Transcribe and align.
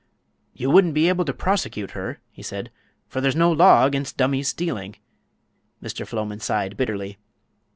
"You 0.55 0.71
wouldn't 0.71 0.95
be 0.95 1.09
able 1.09 1.25
to 1.25 1.31
prosecute 1.31 1.91
her," 1.91 2.21
he 2.31 2.41
said, 2.41 2.71
"for 3.07 3.21
there's 3.21 3.35
no 3.35 3.51
law 3.51 3.85
against 3.85 4.17
dummies 4.17 4.47
stealing." 4.47 4.95
Mr. 5.79 6.07
Floman 6.07 6.41
sighed 6.41 6.75
bitterly. 6.75 7.19